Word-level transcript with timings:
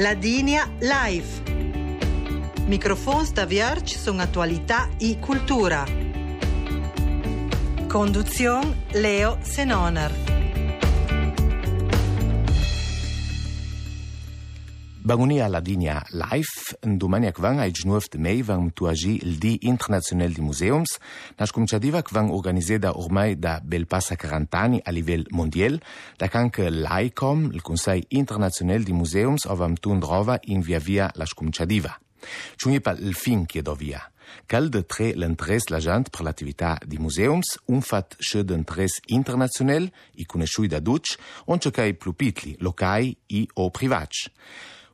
Ladinia 0.00 0.64
Live. 0.78 1.26
Microfons 2.66 3.32
da 3.32 3.44
Vierge 3.46 3.98
sono 3.98 4.22
attualità 4.22 4.90
e 4.96 5.18
cultura. 5.18 5.84
Conduzione 7.88 8.84
Leo 8.92 9.38
Senonar. 9.42 10.37
Baronia 15.08 15.48
Ladinja 15.48 16.02
live, 16.12 16.76
domani 16.84 17.30
kvanga 17.32 17.64
i 17.66 17.70
de 17.72 18.18
mei 18.18 18.42
vam 18.42 18.70
tuagi 18.74 19.16
il 19.22 19.38
Di 19.38 19.58
Internazionale 19.62 20.34
di 20.34 20.42
Museums, 20.42 20.98
nas 21.38 21.50
cominciativa 21.50 22.02
kvang 22.02 22.30
organizeda 22.30 22.90
ormai 22.94 23.38
da 23.38 23.58
bel 23.64 23.86
passa 23.86 24.16
40 24.16 24.58
anni 24.58 24.80
a 24.84 24.90
livello 24.90 25.24
mondiale, 25.30 25.80
da 26.18 26.28
canche 26.28 26.70
l'ICOM, 26.70 27.52
il 27.54 27.62
Consiglio 27.62 28.04
Internazionale 28.08 28.82
di 28.82 28.92
Museums, 28.92 29.46
ovam 29.46 29.76
tun 29.76 29.98
drova 29.98 30.38
in 30.42 30.60
via 30.60 30.78
via 30.78 31.10
la 31.14 31.24
cominciativa. 31.34 31.98
Ciunipa 32.56 32.90
il 32.90 33.14
fin 33.14 33.46
chiedo 33.46 33.72
via. 33.74 34.02
Cal 34.44 34.68
de 34.68 34.84
tre 34.84 35.14
l'interès 35.14 35.70
la 35.70 35.78
gent 35.78 36.10
per 36.10 36.20
l'attività 36.20 36.76
di 36.84 36.98
museums, 36.98 37.56
un 37.68 37.80
fat 37.80 38.14
che 38.18 38.44
d'interès 38.44 39.00
internazional, 39.06 39.90
i 40.16 40.26
conosciui 40.26 40.68
da 40.68 40.80
duc, 40.80 41.16
on 41.46 41.58
ce 41.58 41.70
cai 41.70 41.94
plupitli, 41.94 42.56
locai 42.58 43.16
i 43.28 43.48
o 43.54 43.70
privats. 43.70 44.26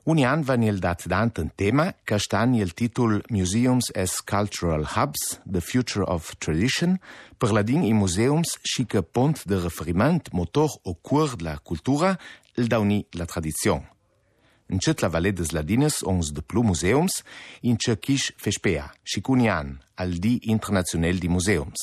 Unian 0.07 0.43
van 0.45 0.61
il 0.61 0.77
dat 0.83 1.01
dant 1.09 1.35
un 1.41 1.47
tema 1.57 1.85
ca 2.05 2.17
stan 2.21 2.51
il 2.53 2.75
titul 2.77 3.23
Museums 3.33 3.85
as 3.95 4.19
Cultural 4.21 4.83
Hubs, 4.95 5.39
The 5.51 5.61
Future 5.65 6.05
of 6.05 6.35
Tradition, 6.37 6.99
per 7.41 7.49
ladin 7.51 7.81
i 7.87 7.93
museums 7.93 8.47
și 8.61 8.83
ca 8.83 9.01
pont 9.01 9.43
de 9.43 9.55
referiment 9.55 10.31
motor 10.31 10.69
o 10.81 10.93
cur 10.93 11.35
de 11.35 11.43
la 11.43 11.55
cultura, 11.55 12.17
il 12.55 12.65
dauni 12.65 13.07
la 13.09 13.23
tradițion. 13.25 13.94
în 14.67 14.77
cet 14.77 14.99
la 14.99 15.07
Valle 15.07 15.31
des 15.31 15.49
Ladines 15.51 15.99
ons 16.01 16.31
de 16.31 16.41
plu 16.41 16.61
museums, 16.61 17.23
în 17.61 17.75
ce 17.75 17.95
Chiș 17.97 18.29
Feșpea 18.35 18.93
și 19.03 19.21
Cunian, 19.21 19.85
al 19.93 20.11
di 20.13 20.37
internațional 20.41 21.13
di 21.17 21.27
museums. 21.27 21.79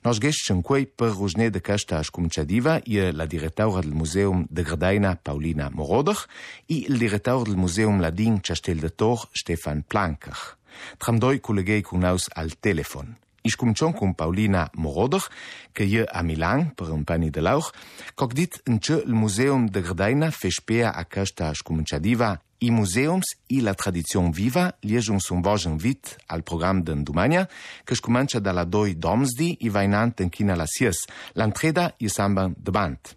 Nos 0.00 0.18
gești 0.18 0.50
în 0.50 0.60
cuei 0.60 0.86
pe 0.86 1.04
rujne 1.04 1.48
de 1.48 1.58
căștă 1.58 1.94
aș 1.94 2.08
cum 2.08 2.26
cea 2.28 2.44
e 2.84 3.10
la 3.10 3.26
directaura 3.26 3.80
del 3.80 3.90
muzeum 3.90 4.46
de 4.50 4.62
grădaina 4.62 5.14
Paulina 5.14 5.70
Morodach, 5.72 6.24
i 6.66 6.74
e 6.74 6.84
il 6.88 6.96
directaur 6.96 7.46
del 7.46 7.56
muzeum 7.56 8.00
ladin 8.00 8.38
ce 8.38 8.72
de 8.72 8.88
tor 8.88 9.28
Stefan 9.32 9.80
Plancach. 9.86 10.54
Tram 10.98 11.16
doi 11.16 11.38
colegei 11.40 11.82
cu 11.82 11.96
naus 11.96 12.24
al 12.32 12.50
telefon– 12.60 13.18
ich 13.46 13.56
kom 13.56 13.74
schon 13.76 13.92
kom 13.94 14.08
um 14.10 14.14
Paulina 14.16 14.70
Moroderch, 14.74 15.28
ke 15.72 15.84
je 15.84 16.04
a 16.08 16.22
Milan 16.22 16.74
per 16.74 16.90
un 16.92 17.04
pani 17.04 17.30
de 17.30 17.40
lauch, 17.42 17.70
kok 18.18 18.34
dit 18.34 18.52
un 18.66 18.78
tje 18.80 19.02
l 19.06 19.14
Museum 19.14 19.68
de 19.70 19.82
Gerdeina 19.82 20.30
fechpea 20.32 20.90
a 20.90 21.04
kasta 21.04 21.52
schkomenchadiva 21.54 22.34
i 22.64 22.70
museums 22.72 23.34
i 23.52 23.60
la 23.60 23.74
tradition 23.74 24.30
viva 24.32 24.70
liejung 24.82 25.20
son 25.20 25.42
vojen 25.44 25.76
vit 25.78 26.16
al 26.28 26.42
program 26.42 26.82
d'en 26.82 27.04
Dumania, 27.04 27.46
ke 27.84 27.94
schkomencha 27.94 28.40
da 28.40 28.52
la 28.52 28.64
doi 28.64 28.94
domsdi 28.96 29.54
i 29.60 29.68
vainant 29.70 30.20
en 30.20 30.30
kina 30.30 30.56
la 30.56 30.66
sies, 30.66 31.04
l'entreda 31.36 31.92
i 31.98 32.08
samban 32.08 32.56
de 32.56 32.72
band. 32.74 33.14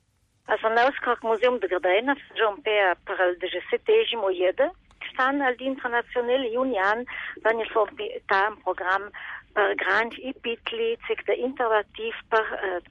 A 0.49 0.57
son 0.61 0.75
laus 0.77 0.97
kak 1.05 1.23
Museum 1.23 1.57
de 1.61 1.69
Gerdeina 1.71 2.13
fechom 2.19 2.61
pea 2.65 2.93
per 3.05 3.17
al 3.23 3.35
DGCTG 3.41 4.17
moyede, 4.21 4.69
stan 5.09 5.41
al 5.41 5.55
di 5.57 5.65
internationale 5.65 6.51
union, 6.57 7.05
vanyo 7.45 7.65
sorbi 7.73 8.09
ta 8.27 8.47
un 8.49 8.59
programme 8.61 9.09
Äh, 9.55 9.75
grande 9.75 10.15
pitli, 10.43 10.97
c'est 11.07 11.39
interactif 11.43 12.13
par 12.29 12.43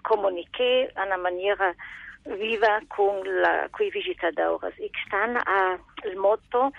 communiquer 0.02 0.84
äh, 0.88 0.90
à 0.96 1.06
la 1.06 1.16
manière 1.16 1.74
viva 2.26 2.66
avec 2.66 2.88
la 3.26 3.68
coi 3.68 3.86
visitadores. 3.94 4.60
stan 5.06 5.36
a 5.46 5.78
il 6.04 6.16
motto 6.18 6.72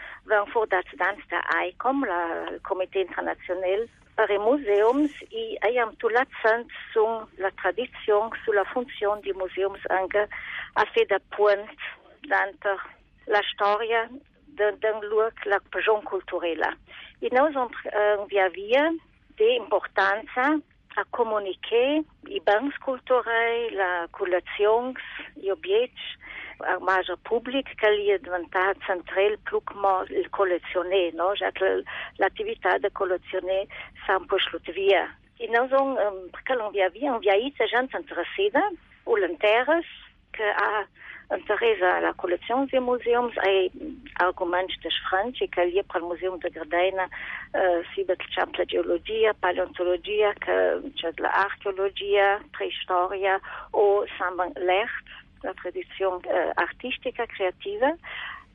for 0.51 0.65
als 0.73 0.85
Dans 0.97 1.15
der 1.29 1.41
ICOM, 1.67 2.03
la, 2.05 2.51
Comité 2.61 2.99
International 2.99 3.87
per 4.17 4.29
i 4.29 4.37
Museums, 4.37 5.09
i 5.31 5.57
tout 5.63 5.95
tout 5.99 6.09
l'accent 6.09 6.67
sur 6.91 7.25
la 7.37 7.49
tradition, 7.51 8.29
sur 8.43 8.53
la 8.53 8.65
fonction 8.65 9.15
du 9.21 9.33
museums 9.33 9.77
anche 9.89 10.27
a 10.75 10.85
fait 10.87 11.05
da 11.05 11.19
point 11.31 11.65
dans 12.29 12.53
la 13.27 13.41
storia 13.53 14.09
d'un 14.49 14.99
lieu, 14.99 15.29
la 15.45 15.59
région 15.73 16.01
culturelle. 16.01 16.67
Et 17.21 17.29
nous 17.31 17.47
on 17.55 17.69
euh, 17.95 18.25
via 18.29 18.49
via 18.49 18.89
té 19.39 19.47
importància 19.55 20.47
a 20.99 21.05
comunicar 21.15 22.01
i 22.27 22.39
bancs 22.49 22.77
culturals, 22.83 23.71
la 23.79 23.89
col·leccions 24.17 24.99
i 25.43 25.51
objectes, 25.55 26.09
al 26.71 26.81
marge 26.83 27.15
públic 27.29 27.69
que 27.79 27.89
li 27.95 28.09
ha 28.11 28.17
adventat 28.19 28.81
central 28.87 29.37
pluc 29.47 29.71
el 30.03 30.27
col·leccioner, 30.35 31.05
no? 31.15 31.29
ja 31.41 31.53
que 31.55 31.69
l'activitat 32.19 32.83
de 32.83 32.91
col·leccioner 32.99 33.63
s'ha 34.03 34.17
empuixat 34.19 34.67
via. 34.75 35.05
I 35.39 35.47
nous 35.55 35.71
on, 35.71 35.95
perquè 36.35 36.57
l'enviavia, 36.59 37.13
enviaït 37.15 37.61
la 37.63 37.69
gent 37.71 37.87
interessada, 38.01 38.65
voluntaris, 39.07 39.87
que 40.35 40.51
ha 40.61 40.83
Interesse 41.31 41.79
à 41.83 41.99
la 42.01 42.11
collection 42.13 42.65
des 42.65 42.79
musées 42.79 43.11
y 43.11 43.15
a 43.15 44.31
des 44.31 44.89
Français 45.07 45.47
qui 45.47 45.59
allaient 45.59 45.83
pour 45.83 45.99
le 46.09 46.15
musée 46.15 46.25
de 46.27 46.49
Gardena, 46.49 47.05
eh, 47.55 47.81
c'est 47.95 48.07
la 48.07 48.65
géologie, 48.67 49.25
paléontologie, 49.39 50.21
de 50.25 51.21
l'archéologie, 51.21 52.15
préhistoire, 52.51 53.11
ou 53.75 54.01
saint 54.17 54.33
l'art, 54.55 54.97
la 55.43 55.53
tradition 55.53 56.19
eh, 56.25 56.59
artistique, 56.59 57.21
créative. 57.35 57.85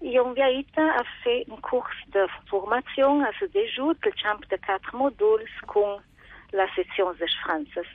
Et 0.02 0.18
ont 0.18 0.34
invité 0.36 0.80
à 0.82 1.04
faire 1.22 1.44
un 1.52 1.60
cours 1.60 1.86
de 2.08 2.26
formation 2.50 3.22
à 3.22 3.30
ce 3.38 3.44
déjeuner, 3.44 3.94
le 4.04 4.10
champ 4.20 4.36
de 4.50 4.56
quatre 4.56 4.92
modules, 4.96 5.46
avec 5.62 6.00
la 6.52 6.66
section 6.74 7.12
des 7.14 7.28
Français. 7.40 7.86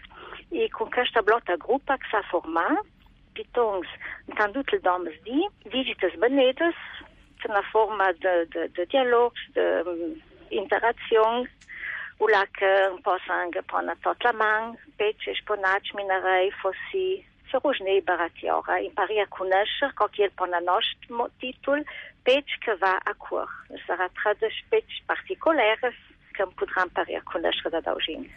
Et 0.53 0.69
avec 0.73 1.07
cette 1.13 1.25
blotte 1.25 1.47
de 1.47 1.57
groupe 1.57 1.83
qui 1.85 2.09
s'est 2.11 2.23
formée, 2.31 2.79
pytongs 3.39 3.91
në 4.29 4.35
kanë 4.39 4.55
du 4.55 4.61
të 4.67 4.77
lëdomë 4.79 5.11
zdi, 5.19 5.45
digjit 5.71 5.99
të 6.03 6.09
zbënetës, 6.17 6.81
të 7.41 7.51
në 7.53 7.61
forma 7.71 8.09
dë, 8.23 8.33
dë, 8.55 8.65
dë 8.77 8.85
dialog, 8.91 9.43
dë 9.55 10.77
la 10.83 10.91
u 12.19 12.27
lakë 12.27 12.69
në 12.93 12.99
posangë 13.05 13.61
për 13.71 13.83
në 13.87 13.93
të 14.03 14.11
të 14.21 14.31
mangë, 14.39 14.73
peqë, 14.99 15.35
shponaqë, 15.39 15.93
minerej, 15.95 16.49
fosi, 16.61 17.05
Firush 17.49 17.79
ne 17.81 17.95
i 17.97 18.01
baratjora, 18.05 18.75
i 18.87 18.89
pari 18.97 19.21
a 19.23 19.25
kunëshër, 19.35 19.95
ka 19.97 20.05
kjelë 20.15 20.35
për 20.39 20.51
në 20.51 20.59
nështë 20.67 21.25
titull, 21.41 21.81
peq 22.27 22.51
këva 22.67 22.91
a 23.09 23.15
kur. 23.23 23.47
Nësëra 23.71 24.09
tradësh 24.19 24.59
peq 24.69 24.99
partikolerës, 25.09 25.97
këm 26.37 26.53
pudran 26.59 26.93
pari 26.99 27.17
a 27.17 27.23
kunëshër 27.31 27.79
da 27.79 27.95
ujinë. 27.97 28.27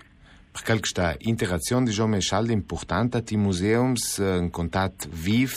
calta 0.60 1.14
interacțion 1.18 1.78
euh, 1.78 1.84
de 1.86 1.90
jome 1.92 2.18
șal 2.18 2.44
de 2.44 2.52
importantă 2.52 3.20
ti 3.20 3.36
muzeum 3.36 3.92
în 4.16 4.50
contact 4.50 5.04
viv 5.06 5.52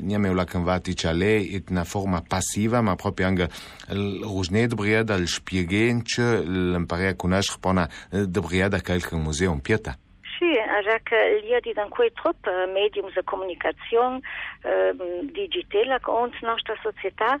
ne 0.00 0.16
meu 0.16 0.34
la 0.34 0.44
cândvati 0.44 0.94
ce 0.94 1.08
et 1.52 1.68
na 1.68 1.82
forma 1.82 2.22
pasiva 2.28 2.80
ma 2.80 2.94
proprie 2.94 3.26
angă 3.26 3.46
rușne 4.34 4.66
de 4.66 4.74
bria 4.74 5.02
dal 5.02 5.24
spiegen 5.26 5.98
ce 6.00 6.22
îl 6.22 6.72
împărea 6.74 7.14
cunoaș 7.16 7.46
până 7.60 7.86
euh, 8.12 8.22
de 8.26 8.40
bria 8.40 8.68
da 8.68 8.78
calcă 8.78 9.16
muzeum 9.16 9.58
pieta 9.60 9.90
și 10.20 10.48
așa 10.78 10.96
că 11.08 11.16
el 11.36 11.50
ia 11.50 11.58
din 11.62 11.72
în 11.74 11.88
cui 11.88 12.10
trup 12.20 12.38
medium 12.74 13.08
de 13.14 13.20
comunicațion 13.24 14.12
euh, 14.20 14.90
digitală 15.40 15.96
cu 16.04 16.10
ont 16.22 16.34
noastră 16.48 16.72
societate 16.86 17.40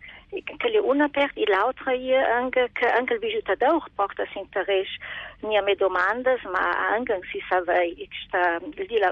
Kali 0.63 0.79
unapert 0.79 1.35
i 1.35 1.45
l'altra 1.45 1.91
je 1.91 2.15
anche, 2.15 2.69
anche 2.97 3.13
il 3.15 3.19
visitador 3.19 3.83
porta 3.95 4.23
s'interesse 4.31 4.95
a 5.43 5.61
me 5.61 5.75
domandas, 5.75 6.41
ma 6.45 6.89
anche 6.95 7.19
si 7.29 7.43
savei 7.49 7.93
che 7.95 8.07
sta 8.27 8.59
de 8.59 8.97
la, 8.99 9.11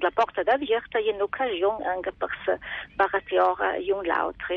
la 0.00 0.10
porta 0.10 0.42
d'avierta 0.42 0.98
è 0.98 1.20
occasion 1.20 1.82
anche 1.82 2.12
per 2.12 2.30
se 2.46 2.58
baratiora 2.94 3.74
e 3.74 3.92
un 3.92 4.04
l'altro. 4.04 4.54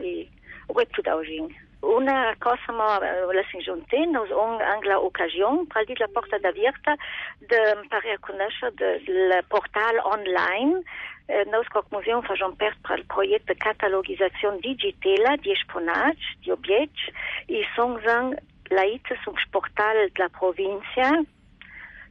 E 0.00 0.26
uè 0.68 0.86
tu 0.88 1.02
d'aujourd'hui. 1.02 1.60
Una 1.80 2.34
cosa 2.38 2.72
ma 2.72 2.98
la 2.98 3.44
s'injonte, 3.50 4.06
nos 4.06 4.30
on 4.30 4.58
anche 4.62 4.88
la 4.88 4.98
occasione 4.98 5.66
per 5.68 5.84
la 6.00 6.08
porta 6.10 6.38
d'avierta 6.38 6.94
de 7.40 7.84
parer 7.90 8.16
a 8.62 8.70
de 8.70 9.00
del 9.04 9.44
portal 9.48 9.98
online 10.04 10.80
eh, 11.28 11.44
nous 11.46 11.64
Muzeum 11.98 12.22
tworzą 12.22 12.28
faisons 12.28 12.56
partie 12.84 13.02
du 13.02 13.08
projet 13.08 13.42
de 13.48 13.54
catalogisation 13.54 14.58
digitale 14.60 15.34
et 15.42 16.14
de 16.44 16.52
objets 16.52 17.12
i 17.48 17.64
są 17.76 17.98
zang 18.04 18.34
laicy 18.70 19.14
są 19.24 19.32
portal 19.52 19.96
la 20.18 20.28
province, 20.28 21.24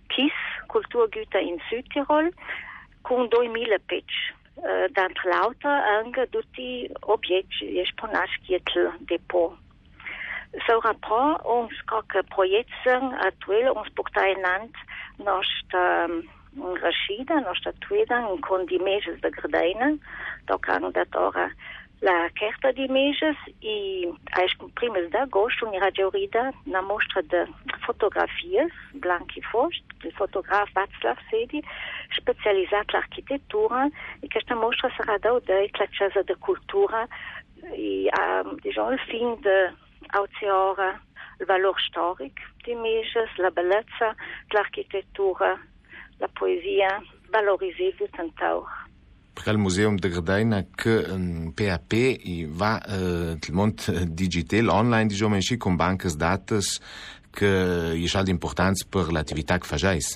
KIS, 0.10 0.34
Güter 0.70 1.40
in 1.42 1.58
Südtirol, 1.72 2.32
avec 3.10 3.30
2000 3.32 3.78
page. 3.88 4.34
Euh, 4.66 4.88
d'entre 4.96 5.28
lauter 5.28 6.28
tous 6.32 6.44
les 6.58 6.90
objets 7.04 7.46
espionage 7.76 8.38
le 8.76 8.92
dépôt. 9.08 9.54
Ce 10.68 10.74
rapport, 10.74 11.42
ons 11.46 11.70
kok 11.88 12.16
un 12.16 12.24
projet 12.24 12.66
actuel, 13.20 13.72
ons 13.76 13.90
portal 13.96 14.34
nant, 14.44 14.70
nost 15.26 15.74
une 16.58 16.78
rachide, 16.78 17.30
une 17.32 17.56
statuette, 17.56 18.12
un 18.12 18.38
condiment 18.42 18.98
de 19.24 19.30
gradine. 19.30 19.98
Donc, 20.48 20.66
on 20.68 20.88
a 20.88 20.92
d'abord 20.92 21.34
la 22.02 22.28
carte 22.38 22.78
images 22.78 23.24
et, 23.62 24.10
à 24.34 24.42
1 24.42 24.44
de 24.44 25.30
gauche, 25.30 25.54
on 25.66 25.72
ira 25.72 25.90
d'orida 25.92 26.52
la 26.68 26.82
mostre 26.82 27.22
de 27.22 27.46
photographies, 27.86 28.60
blanc 28.96 29.26
et 29.38 29.42
fauche, 29.42 29.78
du 30.02 30.12
photographe 30.12 30.70
Václav 30.76 31.18
Sedi, 31.32 31.62
spécialisé 32.18 32.68
dans 32.72 32.84
l'architecture, 32.94 33.72
et 34.22 34.28
cette 34.34 34.52
mostre 34.52 34.90
sera 34.98 35.18
d'audit 35.20 35.48
de 35.74 36.14
la 36.16 36.24
de 36.24 36.34
culture 36.34 36.96
et, 37.74 38.10
euh, 38.20 38.44
le 38.66 38.98
fin 38.98 39.36
de 39.42 39.68
l'auteur, 40.14 40.76
le 41.40 41.46
valeur 41.46 41.76
historique 41.80 42.36
des 42.66 42.74
images, 42.74 43.18
la 43.38 43.50
bellezza 43.50 44.12
de 44.50 44.56
l'architecture, 44.58 45.42
la 46.24 46.30
poesia 46.40 46.90
valorisé 47.34 47.88
du 48.00 48.06
centaur. 48.16 48.66
Pre 49.40 49.50
al 49.52 49.58
Museum 49.66 49.96
de 50.00 50.10
Gradaina 50.14 50.60
que 50.82 50.94
un 51.16 51.52
PAP 51.58 51.96
i 52.34 52.46
va 52.46 52.76
uh, 52.78 53.34
el 53.34 53.54
mont 53.58 53.88
euh, 53.90 54.06
digital 54.22 54.70
online 54.72 55.10
di 55.10 55.18
jomen 55.20 55.42
chi 55.44 55.58
com 55.58 55.76
banques 55.78 56.16
dates 56.22 56.78
que 57.34 57.50
i 57.98 58.06
ja 58.14 58.22
d'importants 58.24 58.86
per 58.94 59.08
l'activitat 59.16 59.64
que 59.66 59.72
fajais. 59.74 60.14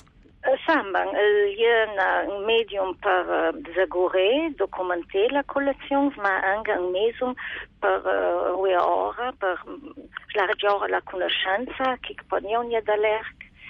Samban, 0.64 1.10
euh, 1.22 1.44
hi 1.56 1.64
euh, 1.66 1.84
ha 1.96 2.08
un 2.30 2.42
medium 2.46 2.92
per 3.04 3.52
desagorer, 3.66 4.50
documentar 4.60 5.26
la 5.34 5.42
col·lecció, 5.52 5.98
ma 6.24 6.34
anga 6.54 6.76
un 6.84 6.90
mesum 6.94 7.32
per 7.82 7.94
uh, 8.06 8.62
ue 8.62 8.76
hora, 8.76 9.30
per 9.42 9.56
la 10.38 10.46
regió 10.52 10.74
la 10.94 11.00
coneixença, 11.10 11.96
qui 12.04 12.16
que 12.20 12.28
pot 12.30 12.44
n'hi 12.44 12.54
ha 12.56 12.62
un 12.62 12.70
dia 12.72 12.84
d'alerc. 12.86 13.47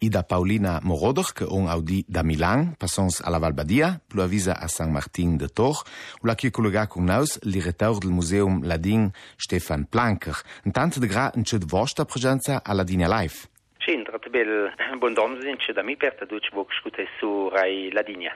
Ida 0.00 0.22
Paulina 0.24 0.80
Morodoch, 0.82 1.34
ke 1.36 1.44
on 1.44 1.66
Audi 1.68 2.06
da 2.08 2.22
Milan, 2.24 2.70
passons 2.80 3.18
a 3.20 3.28
la 3.28 3.38
Valbadia, 3.38 3.98
plo 4.08 4.22
avisa 4.24 4.54
a 4.56 4.66
San 4.72 4.90
Martin 4.94 5.36
de 5.36 5.46
Tor, 5.52 5.82
ou 6.22 6.26
la 6.26 6.36
kie 6.40 6.48
kolega 6.50 6.86
kung 6.88 7.04
naus, 7.10 7.34
li 7.44 7.60
retaur 7.60 8.00
del 8.00 8.08
Museum 8.16 8.62
Ladin, 8.64 9.10
Stefan 9.36 9.84
Planker, 9.92 10.40
en 10.64 10.72
tante 10.72 11.02
de 11.04 11.06
gra 11.10 11.28
en 11.36 11.44
chud 11.44 11.68
vosta 11.68 12.06
presenza 12.08 12.62
a 12.64 12.72
Ladinia 12.74 13.10
Life. 13.12 13.44
Sin, 13.84 14.06
trat 14.08 14.24
bel 14.32 14.70
bon 15.02 15.12
don, 15.16 15.36
zin 15.44 15.60
chud 15.60 15.76
a 15.80 15.84
mi 15.84 15.98
perta 16.00 16.24
duc 16.28 16.48
bo 16.56 16.64
kskute 16.72 17.04
su 17.18 17.50
rai 17.52 17.90
Ladinia. 17.92 18.32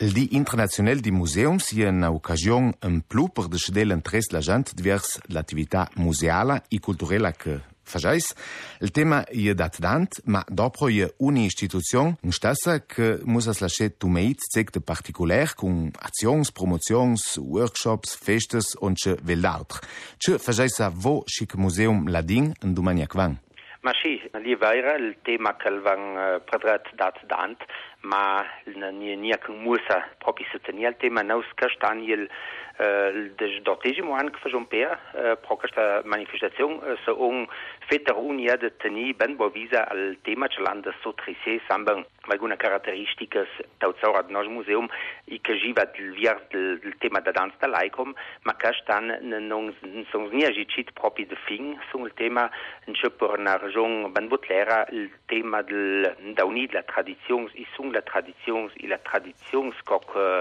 El 0.00 0.14
di 0.16 0.30
internationale 0.32 1.02
di 1.04 1.10
museum 1.12 1.58
si 1.58 1.82
è 1.82 1.88
una 1.88 2.08
occasione 2.10 2.72
un 2.88 3.02
plu 3.06 3.28
per 3.28 3.48
decidere 3.48 3.84
l'interesse 3.92 4.32
la 4.32 4.38
gente 4.40 4.72
diverse 4.74 5.20
l'attività 5.28 5.90
museale 5.96 6.62
e 6.70 6.80
culturale 6.80 7.34
che 7.36 7.60
facesse. 7.94 8.34
Il 8.80 8.90
tema 8.92 9.18
je 9.44 9.54
dat 9.54 9.76
dant, 9.80 10.10
ma 10.24 10.44
dopo 10.48 10.88
je 10.88 11.06
una 11.18 11.40
istituzione, 11.50 12.14
un 12.22 12.32
stessa 12.32 12.84
che 12.92 13.18
musa 13.24 13.52
lasciare 13.60 13.96
tu 13.98 14.06
meit 14.08 14.38
zegte 14.54 14.80
particolare 14.80 15.52
con 15.54 15.90
azions, 15.98 16.52
promotions, 16.52 17.22
workshops, 17.36 18.16
festes 18.26 18.74
und 18.80 18.96
ce 18.96 19.16
veld'altr. 19.22 19.80
Ce 20.18 20.38
facesse 20.38 20.82
a 20.84 20.90
vo 20.94 21.22
chic 21.24 21.54
museum 21.54 22.08
ladin 22.08 22.52
in 22.62 22.74
domani 22.74 23.02
a 23.02 23.06
quang. 23.06 23.36
Ma 23.82 23.92
sì, 24.02 24.20
lì 24.44 24.52
era 24.60 24.94
il 24.96 25.16
tema 25.22 25.56
che 25.56 25.68
avevano 25.68 26.34
eh, 26.36 26.40
preparato 26.40 26.90
dat 26.96 27.16
dant, 27.24 27.64
ma 28.02 28.44
nie, 28.94 29.16
niejako 29.16 29.52
musa 29.52 30.02
propisati, 30.24 30.72
ali 30.86 30.94
tema 31.00 31.22
navskaštanjel 31.22 32.22
eh, 32.24 33.18
des 33.36 33.60
dortegimo 33.62 34.14
an 34.16 34.30
kvažompea, 34.32 34.94
eh, 35.12 35.34
prokašta 35.44 36.00
manifestacijum, 36.08 36.80
eh, 36.80 36.96
se 37.04 37.12
on 37.12 37.44
feta 37.90 38.14
unija 38.14 38.56
de 38.56 38.70
teni 38.70 39.12
ben 39.12 39.36
bo 39.36 39.48
viza 39.50 39.84
al 39.90 40.16
tema 40.24 40.48
čelanda 40.48 40.92
so 41.02 41.12
trise 41.12 41.58
samben 41.68 42.04
alguna 42.30 42.56
karakteristika 42.56 43.42
taucaurat 43.80 44.30
nos 44.30 44.46
museum 44.48 44.88
i 45.26 45.38
kaživa 45.38 45.84
dlvjar 45.98 46.38
del 46.52 46.92
tema 47.02 47.20
da 47.20 47.32
dansta 47.32 47.66
laikom, 47.66 48.14
ma 48.44 48.52
kaštan 48.54 49.06
non 49.48 49.74
son 50.12 50.28
znijažičit 50.30 50.92
propi 50.94 51.24
de 51.26 51.34
fing 51.48 51.74
son 51.92 52.02
il 52.06 52.10
tema 52.14 52.48
nčepor 52.86 53.34
na 53.40 53.56
region 53.58 54.12
ben 54.14 54.28
botlera, 54.28 54.84
il 54.92 55.10
tema 55.28 55.62
del 55.62 56.06
dauni 56.36 56.66
de 56.68 56.74
la 56.76 56.82
tradition 56.84 57.48
i 57.56 57.66
Tradition, 57.98 58.66
la 58.66 58.70
tradition 58.70 58.88
la 58.88 58.98
Traditionskok 58.98 60.04
äh, 60.16 60.38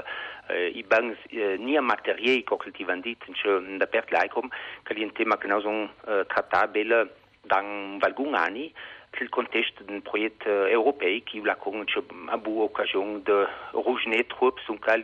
eh, 0.49 0.67
eh, 0.67 0.77
i 0.79 0.83
bangs 0.83 1.17
äh, 1.31 1.37
eh, 1.55 1.57
nia 1.57 1.81
materie 1.81 2.43
ko 2.43 2.57
kultivanditen 2.57 3.33
da 3.79 3.87
pert 3.89 4.11
laikom, 4.13 4.51
kal 4.85 4.97
un 5.01 5.11
tema 5.17 5.35
genau 5.41 5.59
so 5.61 5.71
äh, 5.73 6.25
tratabele 6.29 7.07
dans 7.49 8.33
années, 8.35 8.73
dans 9.13 9.25
le 9.25 9.27
contexte 9.29 9.81
d'un 9.87 9.99
projet 10.01 10.31
euh, 10.47 10.69
européen 10.73 11.19
qui 11.25 11.37
a 11.37 11.41
eu 11.41 11.43
l'occasion 11.43 12.61
occasion 12.63 13.17
de 13.19 13.47
troupes 14.29 14.59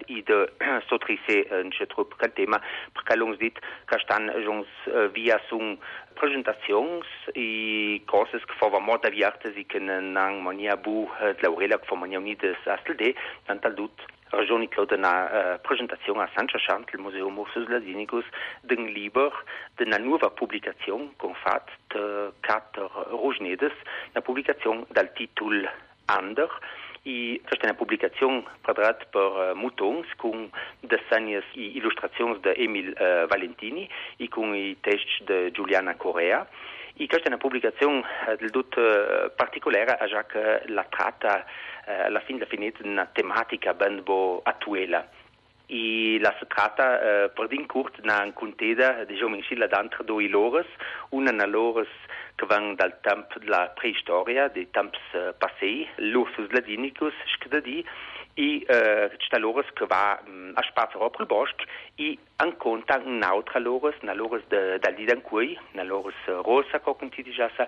et 0.09 0.21
de 0.21 0.33
euh, 0.33 0.79
s'autriser 0.89 1.47
euh, 1.51 1.63
un 1.65 1.69
che 1.71 1.85
thème 2.35 2.55
pour 2.93 3.35
dit 3.39 3.51
via 5.15 5.37
son 5.49 5.77
présentation 6.15 6.85
et 7.35 8.01
courses 8.07 8.31
que 8.31 8.53
faut 8.59 8.69
vraiment 8.69 8.97
d'aviartes 9.01 9.45
et 9.57 9.63
que 9.63 9.79
n'en 9.79 10.39
mania 10.41 10.77
la 11.41 11.49
Jean-Claude 14.43 14.97
na 14.97 15.53
äh, 15.55 15.59
Präsentation 15.59 16.19
a 16.19 16.27
Sanchachant 16.35 16.91
le 16.93 16.99
Museum 16.99 17.33
Mursus 17.33 17.67
Lasinicus 17.69 18.25
d'un 18.63 18.87
Liber 18.87 19.31
de 19.79 19.85
na 19.85 19.97
nuova 19.97 20.29
publicazione 20.29 21.11
con 21.17 21.33
fat 21.35 21.69
Kater 22.41 22.89
Rognedes, 23.09 23.71
na 24.13 24.21
publicazione 24.21 24.83
dal 24.89 25.13
titolo 25.13 25.63
Ander, 26.07 26.49
i 27.03 27.39
esta 27.49 27.73
publicazione 27.73 28.43
quadrat 28.61 29.05
per 29.09 29.53
uh, 29.55 29.55
Mutons 29.55 30.07
con 30.17 30.49
desenhos 30.81 31.45
e 31.53 31.77
ilustrações 31.77 32.39
de 32.41 32.51
Emil 32.57 32.93
uh, 32.97 33.27
Valentini 33.27 33.87
e 34.17 34.27
com 34.27 34.53
i 34.53 34.75
textos 34.81 35.23
de 35.25 35.51
Giuliana 35.51 35.95
Correa. 35.95 36.45
Ich 36.97 37.11
möchte 37.11 37.27
eine 37.27 37.37
Publikation, 37.37 38.05
eh, 38.25 38.37
die 38.37 38.47
tut 38.49 38.75
eh, 38.77 39.29
particolare 39.35 39.99
a 39.99 40.05
eh, 40.05 40.09
Jacques 40.09 40.61
la 40.67 40.83
tratta, 40.85 41.43
alla 41.87 42.21
fine 42.21 42.39
definita 42.39 42.79
una 42.83 43.05
tematica 43.13 43.73
ben 43.73 44.01
bo 44.01 44.39
attuela. 44.43 45.05
la 45.67 46.35
se 46.39 46.47
tratta 46.47 47.23
eh, 47.25 47.29
per 47.29 47.47
din 47.47 47.65
curt 47.67 47.99
na 48.03 48.21
an 48.21 48.31
conteda 48.33 48.93
de 48.93 49.05
diciamo, 49.07 49.35
jomenxila 49.35 49.67
d'antre 49.67 50.05
do 50.05 50.21
ilores, 50.21 50.67
una 51.09 51.31
na 51.31 51.45
lores 51.45 51.89
che 52.35 52.45
van 52.45 52.75
dal 52.75 52.97
tempo 53.01 53.39
della 53.39 53.57
la 53.63 53.69
preistoria, 53.75 54.47
de 54.47 54.69
temps 54.71 54.97
passei, 55.37 55.85
l'ursus 55.97 56.49
ladinicus, 56.51 57.13
scadadi, 57.35 57.83
e 58.37 58.65
uh, 58.69 59.07
sta 59.25 59.37
lores 59.39 59.65
que 59.75 59.85
va 59.85 60.19
um, 60.27 60.51
a 60.55 60.63
spazio 60.67 61.01
a 61.03 61.09
Prbost 61.09 61.63
i 62.03 62.15
an 62.43 62.51
conta 62.59 62.97
nautra 63.03 63.61
lores 63.63 63.95
na 64.03 64.11
lores 64.13 64.43
da 64.51 64.91
lidan 64.91 65.21
cui 65.21 65.57
na 65.73 65.83
lores 65.83 66.15
uh, 66.27 66.41
rosa 66.43 66.79
co 66.79 66.93
conti 66.95 67.23
di 67.23 67.31
jasa 67.31 67.67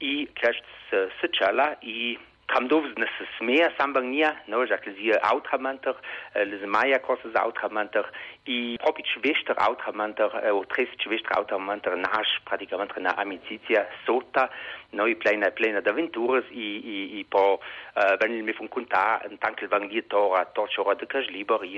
i 0.00 0.28
crest 0.38 0.62
uh, 0.92 0.96
eh, 0.96 1.10
sechala 1.20 1.72
i 1.82 2.16
Камдовзнесмея 2.46 3.72
самбагния, 3.78 4.36
но 4.46 4.66
жаклизия 4.66 5.18
аутрамантер, 5.22 5.94
лизмая 6.36 6.98
косез 7.00 7.34
аутрамантер 7.34 8.06
и 8.46 8.78
попич 8.84 9.16
вештер 9.22 9.56
аутрамантер, 9.58 10.30
о 10.52 10.64
тресич 10.64 11.06
вештер 11.06 11.36
аутрамантер 11.38 11.96
наш 11.96 12.40
практикамантер 12.44 13.00
на 13.00 13.10
амициция 13.16 13.88
сота, 14.06 14.50
но 14.92 15.08
и 15.08 15.14
плена 15.16 15.50
плена 15.50 15.82
да 15.82 15.92
вентурес 15.92 16.44
и 16.50 16.76
и 16.78 17.20
и 17.20 17.24
по 17.24 17.58
венил 18.22 18.44
ми 18.44 18.52
фун 18.52 18.68
кунта 18.68 19.20
танкел 19.40 19.68
вангдия 19.68 20.02
тора 20.02 20.44
торчора 20.44 20.94
де 20.94 21.06
кажлибер 21.06 21.62
и 21.64 21.76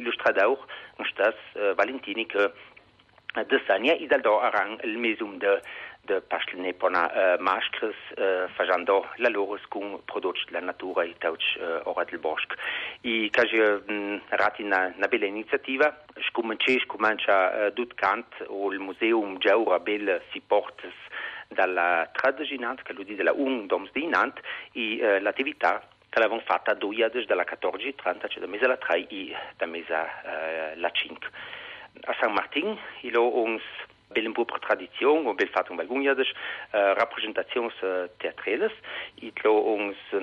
иллюстрадаур, 0.00 0.58
штас 1.04 1.34
Валентини 1.76 2.24
ке 2.24 2.50
Desania 3.36 3.96
и 3.96 4.08
дальдо 4.08 4.40
аранг 4.40 4.82
лмезум 4.82 5.38
де 5.38 5.60
de 6.10 6.18
pastelne 6.32 6.72
pona 6.82 7.02
uh, 7.06 7.16
eh, 7.22 7.36
mașcris 7.48 7.98
uh, 7.98 8.22
eh, 8.22 8.44
fajando 8.58 8.96
la 9.24 9.30
loros 9.36 9.62
cum 9.72 9.86
produci 10.10 10.50
la 10.56 10.60
natura 10.70 11.02
eh, 11.04 11.10
i 11.12 11.16
tauci 11.22 11.48
oratel 11.92 12.18
boșc. 12.26 12.50
I 13.12 13.14
ca 13.36 13.42
și 13.48 13.56
um, 13.60 13.94
mm, 13.94 14.20
rati 14.40 14.62
na, 14.62 14.80
na 15.00 15.06
bela 15.12 15.26
inițiativa, 15.34 15.88
și 16.24 16.30
cum 16.36 16.46
înce 16.48 16.70
și 16.70 16.90
cum 16.92 17.04
ancea 17.04 17.40
uh, 17.50 17.66
dut 17.78 17.90
cant, 18.04 18.26
ul 18.64 18.74
muzeum 18.88 19.30
geaura 19.44 19.78
bel 19.88 20.06
si 20.30 20.40
portes 20.46 20.96
dalla 21.58 21.90
tradeginant, 22.18 22.78
că 22.82 22.90
lui 22.92 23.16
de 23.20 23.22
la 23.28 23.32
un 23.44 23.66
doms 23.66 23.90
dinant, 23.92 24.36
i 24.72 24.86
euh, 25.00 25.18
l'attività 25.24 25.72
che 26.12 26.18
l'avevano 26.18 26.48
fatta 26.52 26.70
a 26.70 26.74
Duiades 26.82 27.24
dalla 27.26 27.44
14.30, 27.44 28.28
cioè 28.28 28.42
da 28.42 28.46
mese 28.50 28.64
alla 28.64 28.76
3 28.76 29.06
e 29.10 29.36
da 29.60 29.66
mese 29.74 29.94
alla 30.74 30.88
5. 30.88 31.30
A 32.04 32.12
San 32.20 32.32
Martin, 32.32 32.68
il 33.06 33.16
ho 33.18 33.22
uns 33.48 33.62
Belenburg 34.14 34.50
tradition 34.66 35.22
ou 35.30 35.34
belfatung 35.38 35.76
balgunia 35.78 36.14
deci 36.18 36.32
uh, 36.74 36.92
reprezentațions 36.98 37.74
uh, 37.84 38.08
teatreles 38.22 38.74
itlo 39.22 39.54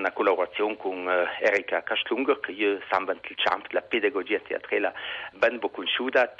na 0.03 0.09
colaborațion 0.19 0.75
cu 0.75 0.87
uh, 0.87 1.39
Erika 1.39 1.79
Castlunger 1.89 2.35
că 2.43 2.51
eu 2.51 2.73
s-am 2.89 3.03
vantilchamp 3.05 3.65
la 3.71 3.79
pedagogia 3.79 4.41
teatrela 4.47 4.91
ben 5.39 5.55
bocunșudat 5.57 6.35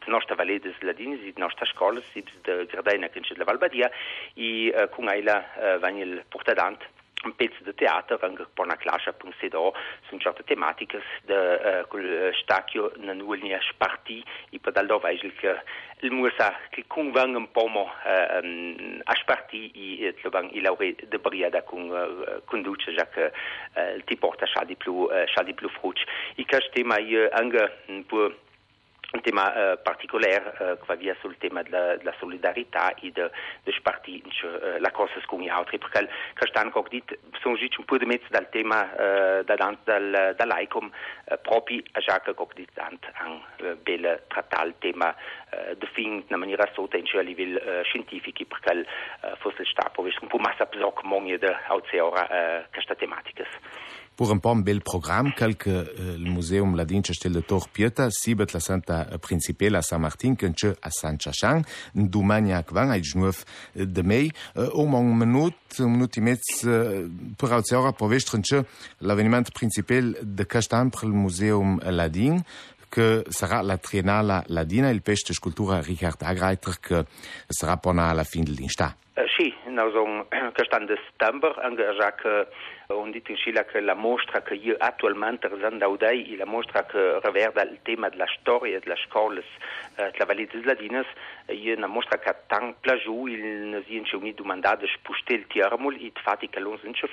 de 0.00 0.06
noștra 0.14 0.34
valedes 0.34 0.74
la 0.80 0.92
din 0.92 1.18
zid 1.22 1.36
noștra 1.36 1.64
școală 1.64 1.98
zid 2.12 2.28
de 2.42 2.66
gradaina 2.70 3.06
când 3.12 3.24
la 3.34 3.44
Valbadia 3.44 3.90
i 4.34 4.70
cu 4.90 5.00
euh, 5.02 5.08
aila 5.10 5.38
euh, 5.44 5.78
vanil 5.78 6.24
portadant 6.28 6.90
pezzi 7.30 7.62
de 7.62 7.72
teater 7.74 8.18
anche 8.22 8.46
per 8.52 8.64
una 8.64 8.76
classe 8.76 9.12
pensedò 9.12 9.72
su 10.08 10.16
certe 10.18 10.42
tematiche 10.44 11.00
de 11.22 11.84
uh, 11.90 12.32
stacchio 12.42 12.92
na 12.96 13.12
nuelnia 13.12 13.60
sparti 13.70 14.24
e 14.50 14.58
per 14.58 14.72
dal 14.72 14.86
dove 14.86 15.14
che 15.16 15.60
il 16.00 16.10
musa 16.10 16.54
che 16.70 16.84
convang 16.86 17.36
un 17.36 17.50
po' 17.50 17.66
mo 17.68 17.82
uh, 17.82 18.98
a 19.04 19.14
sparti 19.14 19.70
e 20.02 20.14
lo 20.22 20.30
van 20.30 20.48
i 20.52 20.58
eh, 20.58 20.62
laure 20.62 20.96
de 21.08 21.18
briada 21.18 21.62
con 21.62 21.88
uh, 21.88 22.42
conduce 22.44 22.92
già 22.94 23.06
che 23.08 23.24
uh, 23.30 24.00
ti 24.04 24.16
porta 24.16 24.46
sha 24.46 24.64
di 24.64 24.74
più 24.74 24.92
uh, 25.02 25.54
più 25.54 25.68
fruc 25.68 26.00
i 26.36 26.44
cash 26.44 26.68
tema 26.72 26.98
io 26.98 27.28
anche 27.30 27.78
mm, 27.90 28.00
per 28.02 28.36
un 29.14 29.20
tema 29.20 29.54
äh, 29.54 29.72
eh, 29.72 29.76
particolare 29.76 30.54
äh, 30.58 30.78
qua 30.78 30.94
via 30.94 31.14
sul 31.20 31.36
tema 31.38 31.62
della, 31.62 31.96
della 31.96 32.14
solidarietà 32.18 32.94
e 32.94 33.10
de, 33.12 33.30
des 33.64 33.78
partits 33.80 34.42
äh, 34.42 34.76
eh, 34.76 34.78
la 34.78 34.90
cosa 34.90 35.10
con 35.26 35.40
gli 35.40 35.48
altri 35.48 35.78
perché 35.78 36.08
Castan 36.34 36.70
Cock 36.70 36.88
dit 36.88 37.18
sono 37.40 37.54
usciti 37.54 37.76
un 37.78 37.84
po' 37.84 37.98
di 37.98 38.06
mezzo 38.06 38.26
dal 38.30 38.48
tema 38.48 38.90
äh, 39.38 39.44
da, 39.44 39.54
dal, 39.54 39.76
dal, 39.84 40.34
dall'ICOM 40.36 40.90
äh, 41.24 41.38
proprio 41.38 41.82
a 41.92 42.00
Jacques 42.00 42.34
Cock 42.34 42.54
dit 42.54 42.68
tant 42.74 43.06
an 43.14 43.40
äh, 43.56 43.74
bel 43.76 44.22
trattare 44.28 44.68
il 44.68 44.74
tema 44.78 45.14
äh, 45.50 45.76
definito 45.76 46.32
in 46.32 46.38
maniera 46.38 46.68
sotto 46.74 46.96
in 46.96 47.04
cioè 47.04 47.20
a 47.20 47.24
livello 47.24 47.58
äh, 47.60 47.82
scientifico 47.84 48.44
perché 48.44 48.80
äh, 49.20 49.36
fosse 49.38 49.64
Stato 49.64 49.90
proprio 49.92 50.14
un 50.22 50.28
po' 50.28 50.38
massa 50.38 50.66
di 50.70 50.78
mogne 51.02 51.36
di 51.38 51.46
auzeora 51.68 52.28
äh, 52.60 52.64
questa 52.72 52.94
tematica. 52.94 53.44
pour 54.16 54.30
un 54.30 54.36
bon 54.36 54.56
bel 54.56 54.80
programme 54.80 55.32
quelque 55.34 55.68
euh, 55.70 56.16
le 56.18 56.30
museum 56.30 56.76
la 56.76 56.84
dinche 56.84 57.18
de 57.18 57.40
Tor 57.40 57.68
Pieta 57.68 58.08
sibet 58.10 58.46
la 58.52 58.60
Santa 58.60 59.06
Principela 59.20 59.82
saint 59.82 59.98
Martin 59.98 60.34
kenche 60.34 60.74
a 60.82 60.90
San 60.90 61.16
d'oumagne 61.94 62.52
à 62.52 62.62
Kvan, 62.62 62.90
à 62.90 62.98
19 62.98 63.44
de 63.76 63.82
euh, 63.82 64.02
minute, 64.02 64.32
om 64.74 64.94
un 64.94 65.02
minut 65.26 65.50
un 65.78 65.84
minut 65.86 66.18
euh, 66.18 66.20
imets 66.20 66.42
per 67.38 67.48
pour 67.48 67.50
ora 67.50 67.60
ce 67.62 68.62
l'avènement 69.00 69.42
principal 69.54 70.16
de 70.22 70.44
Castan 70.44 70.90
per 70.90 71.04
il 71.04 71.12
museum 71.12 71.80
Ladin 71.90 72.36
que 72.90 73.24
sera 73.30 73.62
la 73.62 73.78
Trienala 73.78 74.44
Ladina 74.48 74.90
il 74.92 75.00
pește 75.00 75.32
sculptura 75.32 75.80
Richard 75.80 76.22
Agreiter 76.24 76.74
que 76.80 77.04
sera 77.50 77.76
până 77.78 78.12
la 78.12 78.24
fin 78.24 78.42
din 78.44 78.68
sta. 78.68 78.94
Euh, 79.18 79.24
si. 79.36 79.54
na 79.74 79.88
zon 79.90 80.24
que 80.60 80.64
an 80.76 80.86
de 80.86 80.96
Stamber 81.10 81.52
engaja 81.64 82.12
que 82.20 82.46
on 82.90 83.06
dit 83.12 83.22
aussi 83.30 83.40
Chile 83.42 83.62
que 83.72 83.78
la 83.78 83.94
mostra 83.94 84.40
que 84.44 84.54
il 84.54 84.76
actualment 84.80 85.38
zan 85.62 85.76
er 85.78 85.80
daudai 85.80 86.18
i 86.28 86.36
la 86.36 86.44
mostra 86.46 86.82
que 86.84 86.98
la 87.22 87.64
le 87.64 87.78
thème 87.84 88.08
de 88.12 88.18
la 88.18 88.26
et 88.26 88.76
euh, 88.76 88.80
de 90.14 90.18
la 90.18 90.24
Vallée 90.24 90.46
des 90.46 90.62
Ladines 90.62 91.04
ladinas 91.04 91.06
il 91.50 91.82
a 91.84 91.88
mostra 91.88 92.18
que 92.18 92.30
tant 92.48 92.72
plajou 92.82 93.28
il 93.28 93.70
nous 93.70 93.82
vien 93.88 94.04
che 94.04 94.16
unit 94.16 94.38
mandat 94.44 94.76
de 94.80 94.86
spuste 94.88 95.30
il 95.32 95.46
tiermul 95.48 95.96
de 95.98 96.12
fatti 96.22 96.48
che 96.48 96.60
l'on 96.60 96.76
fait 96.76 97.08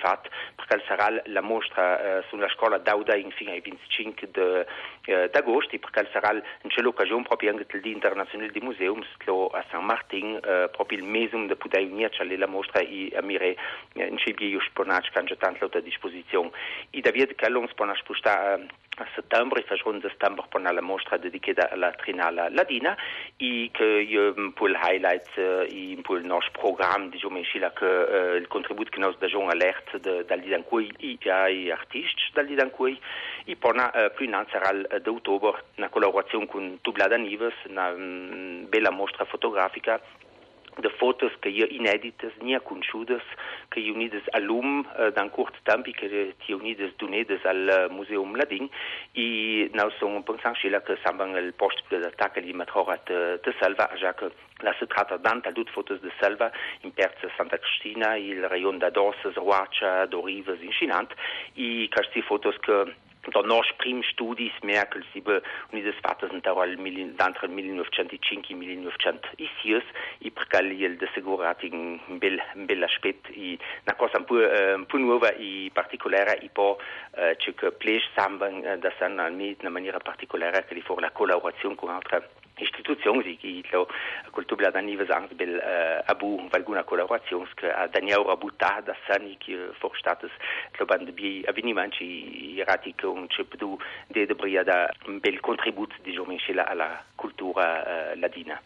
parce 0.57 0.69
qu'elle 0.69 0.83
sera 0.87 1.09
la 1.27 1.41
mostra 1.41 1.81
euh, 1.99 2.21
sur 2.29 2.39
la 2.39 2.79
daudai 2.79 3.23
in 3.23 3.31
fin 3.31 3.45
25 3.45 4.27
de 4.33 4.65
euh, 5.09 5.27
d'agosto 5.29 5.77
perché 5.79 6.07
sarà 6.11 6.31
in 6.33 6.69
ce 6.69 6.81
l'occasione 6.81 7.23
proprio 7.23 7.51
anche 7.51 7.65
del 7.71 7.85
Internazionale 7.85 8.51
des 8.51 8.61
Museums 8.61 9.05
che 9.17 9.31
a 9.31 9.63
Saint 9.71 9.83
Martin 9.83 10.39
propre 10.73 10.95
il 10.97 11.03
mesum 11.03 11.47
de 11.47 11.57
unir 11.63 11.87
unirci 11.91 12.21
alla 12.21 12.35
mostra 12.49 12.81
i 12.81 13.13
amire 13.15 13.55
eh, 13.93 14.05
in 14.07 14.17
Cibie 14.17 14.47
eh, 14.49 14.55
i 14.55 14.59
che 14.73 15.19
hanno 15.19 15.27
eh, 15.29 15.37
tanto 15.37 15.65
a 15.77 15.81
disposizione 15.81 16.49
I 16.91 17.01
da 17.01 17.11
vied 17.11 17.35
kellum 17.35 17.67
spona 17.69 17.95
spusta 17.95 18.53
a 18.53 18.59
a 19.01 19.07
settembre, 19.15 19.61
fajron 19.63 19.99
de 19.99 20.09
settembre 20.09 20.43
per 20.49 20.59
la 20.59 20.81
mostra 20.81 21.15
dedicata 21.15 21.69
alla 21.69 21.91
Trinala 21.91 22.49
Ladina 22.49 22.97
e 23.37 23.69
che 23.71 23.83
io 23.85 24.33
un 24.35 24.51
po' 24.51 24.67
il 24.67 24.75
highlight 24.83 25.37
e 25.37 25.93
un 25.95 26.01
po' 26.01 26.17
il 26.17 26.25
nostro 26.25 26.51
programma 26.59 27.07
diciamo 27.07 27.37
in 27.37 27.45
Cile 27.45 27.71
che 27.75 27.85
il 27.85 28.45
contributo 28.49 28.89
che 28.89 28.99
noi 28.99 29.15
diamo 29.19 29.47
all'ERT 29.47 30.23
dal 30.25 30.39
di 30.41 30.53
cui 30.67 30.91
i 30.97 31.17
artisti 31.71 32.23
dal 32.33 32.45
di 32.45 32.55
cui 32.71 32.99
i 33.45 33.55
pona 33.55 33.87
più 34.15 34.25
innanzi 34.25 34.57
al 34.57 34.99
d'autobre 35.01 35.63
una 35.77 35.87
collaborazione 35.87 36.47
con 36.47 36.79
Tublada 36.81 37.15
Nives 37.15 37.53
una 37.69 37.93
mm, 37.95 38.67
bella 38.67 38.89
mostra 38.91 39.23
fotografica 39.23 40.01
de 40.81 40.89
fotos 40.99 41.31
que 41.41 41.51
je 41.51 41.67
inèdites 41.77 42.33
ni 42.41 42.55
conchudes 42.63 43.23
que 43.71 43.81
unides 43.91 44.25
a 44.33 44.39
l'um 44.39 44.81
uh, 44.83 45.07
eh, 45.07 45.11
d'un 45.11 45.29
court 45.29 45.51
temps 45.65 45.83
que 45.83 46.21
ti 46.43 46.53
unides 46.55 46.93
donèdes 46.99 47.43
al 47.45 47.67
eh, 47.69 47.93
Museum 47.93 48.35
Ladin 48.39 48.69
i 49.19 49.69
nau 49.77 49.91
son 49.99 50.21
pensant 50.27 50.55
chez 50.55 50.69
là 50.69 50.79
que 50.81 50.95
samban 51.03 51.35
el 51.39 51.51
post 51.53 51.83
de 51.91 51.99
l'attaque 52.03 52.43
li 52.45 52.53
metrora 52.53 52.97
eh, 52.99 53.05
te, 53.09 53.19
te 53.49 53.55
salva 53.61 53.89
ja 53.99 54.13
que 54.15 54.31
la 54.65 54.73
se 54.79 54.87
trata 54.91 55.17
d'anta 55.19 55.51
dut 55.55 55.71
fotos 55.73 56.01
de 56.03 56.11
salva 56.19 56.51
in 56.87 56.91
perza 56.95 57.31
Santa 57.37 57.57
Cristina 57.59 58.15
il 58.17 58.43
rayon 58.45 58.79
d'Ados, 58.79 59.19
Roacha, 59.35 60.05
d'Orives, 60.07 60.59
in 60.63 60.71
Chinant 60.73 61.13
i 61.55 61.87
casti 61.91 62.21
fotos 62.23 62.57
que 62.63 62.83
Dar 63.33 63.43
noștri 63.43 63.75
primi 63.77 64.07
studii 64.11 64.55
Merkel 64.61 65.05
sibă 65.11 65.41
unides 65.71 65.93
fatas 66.01 66.29
în 66.31 66.39
taroal 66.39 66.75
d'antre 67.19 67.43
1905 67.47 68.47
1906 68.53 69.19
i 70.27 70.31
per 70.31 70.45
cal 70.47 70.79
el 70.79 70.95
de 70.95 71.09
segurat 71.13 71.61
un 71.63 71.99
bel 72.17 72.35
un 72.55 72.65
bel 72.65 72.83
aspect 72.83 73.25
i 73.25 73.59
na 73.85 73.93
cosa 73.93 74.17
un 74.17 74.23
peu 74.27 74.35
un 74.37 74.83
äh, 74.83 74.85
peu 74.87 74.99
nuova 74.99 75.27
i 75.27 75.69
particolare 75.73 76.33
i 76.43 76.49
po 76.57 76.75
ce 77.37 77.49
que 77.57 77.67
äh, 77.69 77.77
plej 77.77 78.01
samba 78.15 78.47
äh, 78.49 78.79
da 78.83 78.89
san 78.99 79.19
almit 79.19 79.61
na 79.63 79.69
maniera 79.69 79.97
particolare 80.09 80.65
che 80.67 80.73
li 80.73 80.81
for 80.89 80.97
la 81.01 81.09
collaborazione 81.19 81.75
con 81.75 81.89
altre 81.89 82.17
Institutionsgesiedler 82.61 83.85
Kulturbilder 84.31 84.75
an 84.79 84.85
Nivesangsbill 84.85 85.59
äh, 85.59 85.99
eh, 86.01 86.11
Abu 86.13 86.39
Valguna 86.51 86.83
Kollaborationsk 86.83 87.63
a 87.63 87.87
Daniel 87.87 88.29
Abuta 88.29 88.81
da 88.85 88.93
Sanik 89.07 89.43
Vorstaates 89.81 90.31
Kloban 90.73 91.05
de 91.05 91.11
Bi 91.13 91.43
avveniment 91.47 91.91
ci 91.97 92.07
iratic 92.57 93.03
un 93.03 93.27
cepdu 93.27 93.77
de 94.13 94.25
debria 94.27 94.63
da 94.63 94.77
un 95.07 95.19
bel 95.19 95.39
contribut 95.39 95.89
di 95.89 96.01
diciamo, 96.11 96.17
Giomencela 96.19 96.65
alla 96.67 97.03
cultura 97.15 97.67
uh, 97.81 98.19
ladina. 98.19 98.59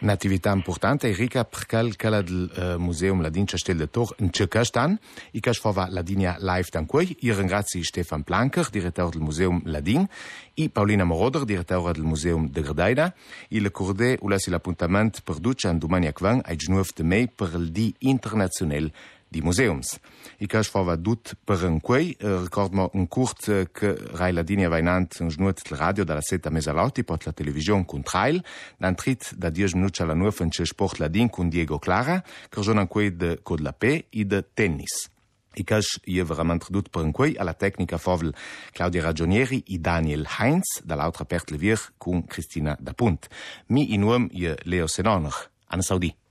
Un'attività 0.00 0.52
importante, 0.52 1.12
ricca 1.12 1.44
perché 1.44 1.76
il 1.78 1.94
uh, 1.94 2.60
eh, 2.60 2.76
Museum 2.76 3.22
Ladin 3.22 3.44
Castel 3.46 3.76
de 3.78 3.86
Tor 3.88 4.14
in 4.18 4.30
Circastan, 4.30 4.98
i 5.32 5.40
casfova 5.40 5.86
Ladinia 5.88 6.36
live 6.38 6.68
dan 6.70 6.84
cui, 6.86 7.16
i 7.20 7.32
ringrazi 7.32 7.82
Stefan 7.82 8.22
Planker, 8.24 8.68
direttore 8.70 9.10
del 9.10 9.20
Museum 9.20 9.62
Ladin, 9.64 10.06
e 10.54 10.68
Paulina 10.68 11.04
Moroder, 11.04 11.44
direttore 11.44 11.92
del 11.92 12.02
Museum 12.02 12.50
de 12.50 12.60
Gredaida. 12.62 13.14
il 13.50 13.70
Corde 13.70 14.16
ou 14.22 14.28
la 14.28 14.38
si 14.38 14.50
l'appuntament 14.50 15.20
perduch 15.24 15.66
an 15.66 15.78
Domaniavan 15.80 16.40
a 16.44 16.54
9 16.54 16.96
de 16.96 17.02
mai 17.04 17.28
per 17.28 17.54
le 17.56 17.70
Di 17.70 17.94
internationel 18.00 18.90
di 19.28 19.40
Museums. 19.42 19.96
I 20.38 20.46
cach 20.46 20.68
fava 20.70 20.96
dut 20.96 21.34
per 21.44 21.62
un 21.64 21.80
quei, 21.80 22.16
euh, 22.22 22.42
recordmo 22.42 22.84
euh, 22.92 22.98
un 22.98 23.06
curt 23.08 23.64
que 23.72 23.96
rai 24.14 24.32
la 24.32 24.42
dinia 24.44 24.68
vainant 24.68 25.08
un 25.20 25.28
genuet 25.30 25.66
la 25.70 25.76
radio 25.76 26.04
da 26.04 26.14
la 26.14 26.22
seta 26.22 26.48
mesa 26.50 26.72
lauti 26.72 27.02
pot 27.04 27.24
la 27.26 27.32
televisión 27.32 27.84
con 27.84 28.02
trail, 28.02 28.40
n'han 28.78 28.94
trit 28.94 29.34
da 29.34 29.50
10 29.50 29.74
minuts 29.74 30.00
a 30.00 30.06
la 30.06 30.14
nuf 30.14 30.40
en 30.40 30.50
che 30.50 30.64
sport 30.64 30.98
la 30.98 31.08
din 31.08 31.28
con 31.28 31.48
Diego 31.48 31.78
Clara, 31.78 32.22
que 32.50 32.62
jo 32.62 32.72
n'han 32.72 32.86
quei 32.88 33.10
de 33.16 33.40
cod 33.42 33.60
la 33.60 33.72
pe 33.72 34.06
i 34.10 34.24
de 34.24 34.44
tennis. 34.54 35.10
I 35.56 35.64
cash 35.64 35.96
je 36.04 36.22
verament 36.24 36.64
prin 36.90 37.12
per 37.12 37.30
a 37.40 37.44
la 37.44 37.54
tehnica 37.54 37.96
fovel 37.98 38.34
Claudia 38.72 39.02
Ragionieri 39.02 39.62
și 39.66 39.78
Daniel 39.78 40.26
Heinz 40.38 40.66
de 40.84 40.94
dall'altra 40.94 41.24
part 41.26 41.48
le 41.50 41.56
vir 41.56 41.92
con 41.98 42.22
Cristina 42.24 42.76
Dapunt. 42.80 43.28
Mi 43.66 43.92
in 43.92 44.02
uom 44.02 44.28
je 44.32 44.54
Leo 44.62 44.86
Senonoch. 44.86 45.46
Anna 45.66 45.82
Saudi. 45.82 46.25